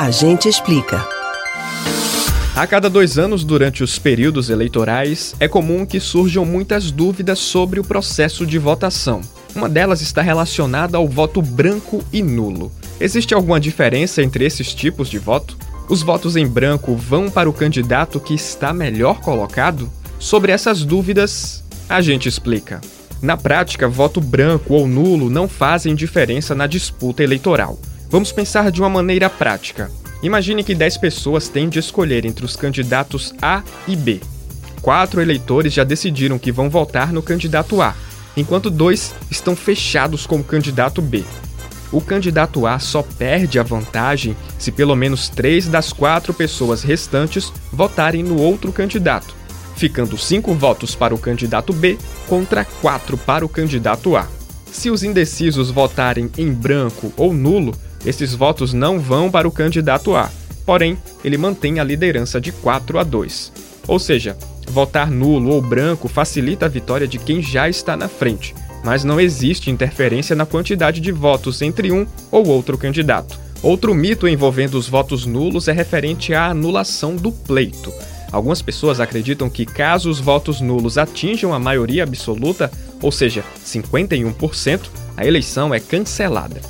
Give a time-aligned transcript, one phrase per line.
[0.00, 1.06] A gente explica.
[2.56, 7.78] A cada dois anos, durante os períodos eleitorais, é comum que surjam muitas dúvidas sobre
[7.78, 9.20] o processo de votação.
[9.54, 12.72] Uma delas está relacionada ao voto branco e nulo.
[12.98, 15.54] Existe alguma diferença entre esses tipos de voto?
[15.86, 19.92] Os votos em branco vão para o candidato que está melhor colocado?
[20.18, 22.80] Sobre essas dúvidas, a gente explica.
[23.20, 27.78] Na prática, voto branco ou nulo não fazem diferença na disputa eleitoral.
[28.10, 29.88] Vamos pensar de uma maneira prática.
[30.20, 34.20] Imagine que 10 pessoas têm de escolher entre os candidatos A e B.
[34.82, 37.94] Quatro eleitores já decidiram que vão votar no candidato A,
[38.36, 41.22] enquanto dois estão fechados com o candidato B.
[41.92, 47.52] O candidato A só perde a vantagem se pelo menos três das quatro pessoas restantes
[47.72, 49.36] votarem no outro candidato,
[49.76, 51.96] ficando cinco votos para o candidato B
[52.26, 54.26] contra quatro para o candidato A.
[54.72, 57.72] Se os indecisos votarem em branco ou nulo,
[58.04, 60.30] esses votos não vão para o candidato A,
[60.64, 63.52] porém, ele mantém a liderança de 4 a 2.
[63.86, 64.36] Ou seja,
[64.68, 69.20] votar nulo ou branco facilita a vitória de quem já está na frente, mas não
[69.20, 73.38] existe interferência na quantidade de votos entre um ou outro candidato.
[73.62, 77.92] Outro mito envolvendo os votos nulos é referente à anulação do pleito.
[78.32, 82.70] Algumas pessoas acreditam que, caso os votos nulos atinjam a maioria absoluta,
[83.02, 84.80] ou seja, 51%,
[85.16, 86.60] a eleição é cancelada.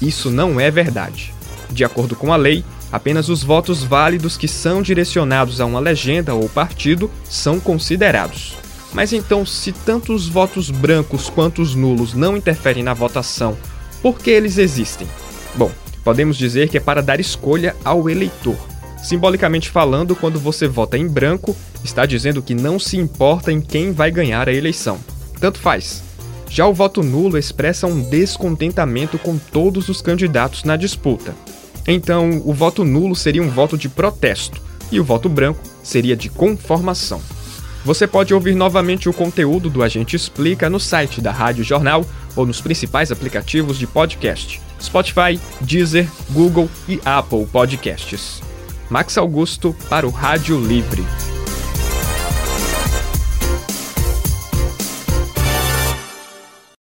[0.00, 1.32] Isso não é verdade.
[1.70, 6.34] De acordo com a lei, apenas os votos válidos que são direcionados a uma legenda
[6.34, 8.54] ou partido são considerados.
[8.92, 13.56] Mas então, se tanto os votos brancos quanto os nulos não interferem na votação,
[14.00, 15.06] por que eles existem?
[15.54, 15.70] Bom,
[16.04, 18.56] podemos dizer que é para dar escolha ao eleitor.
[19.02, 23.92] Simbolicamente falando, quando você vota em branco, está dizendo que não se importa em quem
[23.92, 24.98] vai ganhar a eleição.
[25.40, 26.02] Tanto faz.
[26.48, 31.34] Já o voto nulo expressa um descontentamento com todos os candidatos na disputa.
[31.86, 36.28] Então, o voto nulo seria um voto de protesto e o voto branco seria de
[36.28, 37.20] conformação.
[37.84, 42.04] Você pode ouvir novamente o conteúdo do Agente Explica no site da Rádio Jornal
[42.34, 48.42] ou nos principais aplicativos de podcast: Spotify, Deezer, Google e Apple Podcasts.
[48.90, 51.04] Max Augusto para o Rádio Livre.